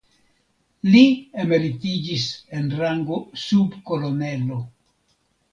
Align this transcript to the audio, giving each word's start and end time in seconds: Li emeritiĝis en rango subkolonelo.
Li 0.95 1.01
emeritiĝis 1.43 2.25
en 2.61 2.73
rango 2.81 3.21
subkolonelo. 3.45 4.63